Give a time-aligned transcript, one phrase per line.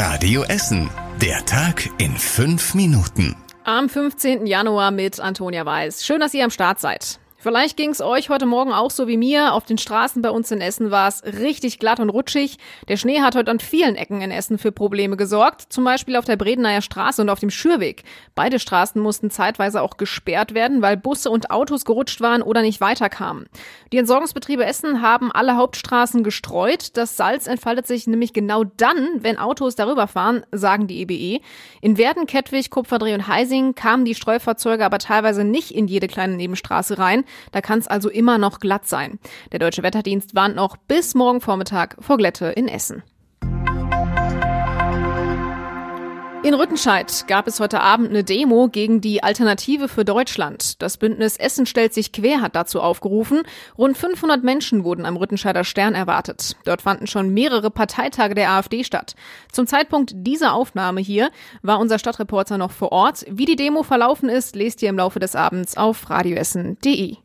[0.00, 0.88] Radio Essen.
[1.20, 3.34] Der Tag in fünf Minuten.
[3.64, 4.46] Am 15.
[4.46, 6.06] Januar mit Antonia Weiß.
[6.06, 7.18] Schön, dass ihr am Start seid.
[7.40, 9.54] Vielleicht ging es euch heute Morgen auch so wie mir.
[9.54, 12.58] Auf den Straßen bei uns in Essen war es richtig glatt und rutschig.
[12.88, 15.66] Der Schnee hat heute an vielen Ecken in Essen für Probleme gesorgt.
[15.68, 18.02] Zum Beispiel auf der Bredeneyer Straße und auf dem Schürweg.
[18.34, 22.80] Beide Straßen mussten zeitweise auch gesperrt werden, weil Busse und Autos gerutscht waren oder nicht
[22.80, 23.46] weiterkamen.
[23.92, 26.96] Die Entsorgungsbetriebe Essen haben alle Hauptstraßen gestreut.
[26.96, 31.14] Das Salz entfaltet sich nämlich genau dann, wenn Autos darüber fahren, sagen die EBE.
[31.14, 31.40] E.
[31.82, 36.34] In Werden, Kettwig, Kupferdreh und Heising kamen die Streufahrzeuge aber teilweise nicht in jede kleine
[36.34, 37.24] Nebenstraße rein.
[37.52, 39.18] Da kann es also immer noch glatt sein.
[39.52, 43.02] Der Deutsche Wetterdienst warnt noch bis morgen Vormittag vor Glätte in Essen.
[46.44, 50.80] In Rüttenscheid gab es heute Abend eine Demo gegen die Alternative für Deutschland.
[50.80, 53.42] Das Bündnis Essen stellt sich quer hat dazu aufgerufen.
[53.76, 56.56] Rund 500 Menschen wurden am Rüttenscheider Stern erwartet.
[56.64, 59.16] Dort fanden schon mehrere Parteitage der AfD statt.
[59.50, 61.30] Zum Zeitpunkt dieser Aufnahme hier
[61.62, 63.26] war unser Stadtreporter noch vor Ort.
[63.28, 67.16] Wie die Demo verlaufen ist, lest ihr im Laufe des Abends auf radioessen.de.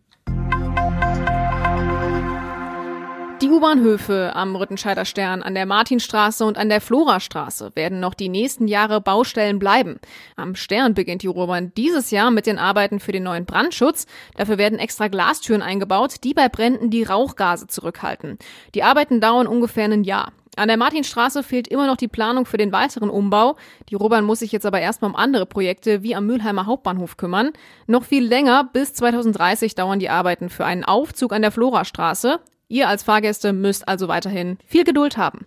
[3.43, 8.29] Die U-Bahnhöfe am Rüttenscheider Stern, an der Martinstraße und an der Florastraße werden noch die
[8.29, 9.99] nächsten Jahre Baustellen bleiben.
[10.37, 14.07] Am Stern beginnt die Ruhrbahn dieses Jahr mit den Arbeiten für den neuen Brandschutz.
[14.37, 18.37] Dafür werden extra Glastüren eingebaut, die bei Bränden die Rauchgase zurückhalten.
[18.75, 20.31] Die Arbeiten dauern ungefähr ein Jahr.
[20.55, 23.57] An der Martinstraße fehlt immer noch die Planung für den weiteren Umbau.
[23.89, 27.51] Die Ruhrbahn muss sich jetzt aber erstmal um andere Projekte wie am Mülheimer Hauptbahnhof kümmern.
[27.87, 32.39] Noch viel länger, bis 2030 dauern die Arbeiten für einen Aufzug an der Florastraße.
[32.73, 35.45] Ihr als Fahrgäste müsst also weiterhin viel Geduld haben.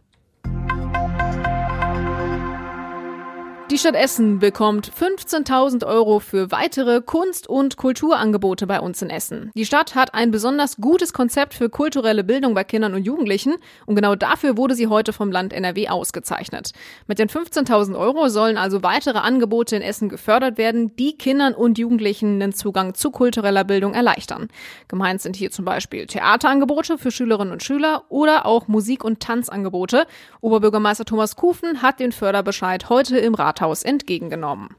[3.69, 9.50] Die Stadt Essen bekommt 15.000 Euro für weitere Kunst- und Kulturangebote bei uns in Essen.
[9.56, 13.97] Die Stadt hat ein besonders gutes Konzept für kulturelle Bildung bei Kindern und Jugendlichen und
[13.97, 16.70] genau dafür wurde sie heute vom Land NRW ausgezeichnet.
[17.09, 21.77] Mit den 15.000 Euro sollen also weitere Angebote in Essen gefördert werden, die Kindern und
[21.77, 24.47] Jugendlichen den Zugang zu kultureller Bildung erleichtern.
[24.87, 30.06] Gemeint sind hier zum Beispiel Theaterangebote für Schülerinnen und Schüler oder auch Musik- und Tanzangebote.
[30.41, 34.77] Oberbürgermeister Thomas Kufen hat den Förderbescheid heute im Rat Rathaus entgegengenommen.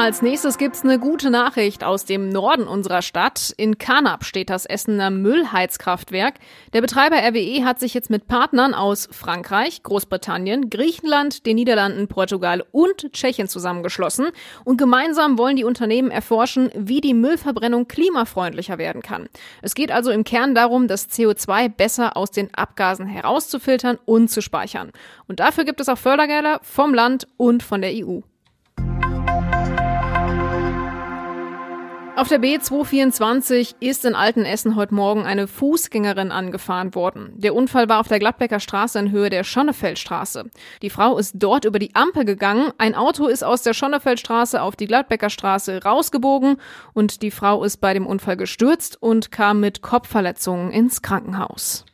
[0.00, 3.52] Als nächstes gibt's eine gute Nachricht aus dem Norden unserer Stadt.
[3.58, 6.36] In Kanab steht das Essener Müllheizkraftwerk.
[6.72, 12.64] Der Betreiber RWE hat sich jetzt mit Partnern aus Frankreich, Großbritannien, Griechenland, den Niederlanden, Portugal
[12.72, 14.28] und Tschechien zusammengeschlossen.
[14.64, 19.28] Und gemeinsam wollen die Unternehmen erforschen, wie die Müllverbrennung klimafreundlicher werden kann.
[19.60, 24.40] Es geht also im Kern darum, das CO2 besser aus den Abgasen herauszufiltern und zu
[24.40, 24.92] speichern.
[25.28, 28.20] Und dafür gibt es auch Fördergelder vom Land und von der EU.
[32.20, 37.32] Auf der B224 ist in Altenessen heute Morgen eine Fußgängerin angefahren worden.
[37.34, 40.50] Der Unfall war auf der Gladbecker Straße in Höhe der Schonnefeldstraße.
[40.82, 44.76] Die Frau ist dort über die Ampel gegangen, ein Auto ist aus der Schonnefeldstraße auf
[44.76, 46.58] die Gladbecker Straße rausgebogen
[46.92, 51.86] und die Frau ist bei dem Unfall gestürzt und kam mit Kopfverletzungen ins Krankenhaus.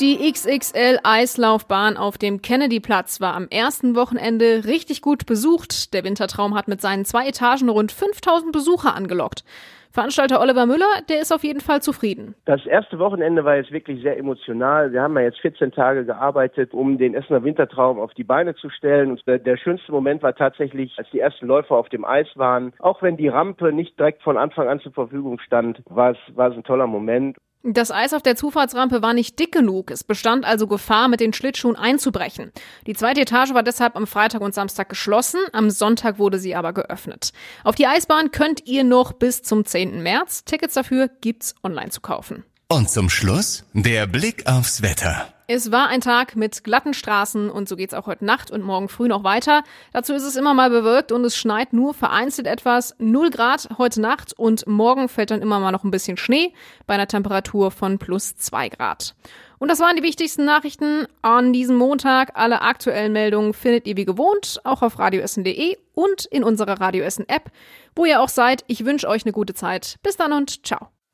[0.00, 5.92] Die XXL Eislaufbahn auf dem Kennedyplatz war am ersten Wochenende richtig gut besucht.
[5.92, 9.44] Der Wintertraum hat mit seinen zwei Etagen rund 5000 Besucher angelockt.
[9.90, 12.34] Veranstalter Oliver Müller, der ist auf jeden Fall zufrieden.
[12.46, 14.90] Das erste Wochenende war jetzt wirklich sehr emotional.
[14.90, 18.70] Wir haben ja jetzt 14 Tage gearbeitet, um den Essener Wintertraum auf die Beine zu
[18.70, 19.10] stellen.
[19.10, 22.72] Und der, schönste Moment war tatsächlich, als die ersten Läufer auf dem Eis waren.
[22.78, 26.50] Auch wenn die Rampe nicht direkt von Anfang an zur Verfügung stand, war es, war
[26.50, 27.36] es ein toller Moment.
[27.62, 29.90] Das Eis auf der Zufahrtsrampe war nicht dick genug.
[29.90, 32.52] Es bestand also Gefahr, mit den Schlittschuhen einzubrechen.
[32.86, 35.40] Die zweite Etage war deshalb am Freitag und Samstag geschlossen.
[35.52, 37.32] Am Sonntag wurde sie aber geöffnet.
[37.62, 40.02] Auf die Eisbahn könnt ihr noch bis zum 10.
[40.02, 40.46] März.
[40.46, 42.44] Tickets dafür gibt's online zu kaufen.
[42.72, 45.26] Und zum Schluss der Blick aufs Wetter.
[45.48, 48.88] Es war ein Tag mit glatten Straßen und so geht's auch heute Nacht und morgen
[48.88, 49.64] früh noch weiter.
[49.92, 52.94] Dazu ist es immer mal bewölkt und es schneit nur vereinzelt etwas.
[53.00, 56.52] 0 Grad heute Nacht und morgen fällt dann immer mal noch ein bisschen Schnee
[56.86, 59.16] bei einer Temperatur von plus 2 Grad.
[59.58, 62.38] Und das waren die wichtigsten Nachrichten an diesem Montag.
[62.38, 67.50] Alle aktuellen Meldungen findet ihr wie gewohnt auch auf radioessen.de und in unserer Radioessen App.
[67.96, 69.96] Wo ihr auch seid, ich wünsche euch eine gute Zeit.
[70.04, 70.90] Bis dann und ciao.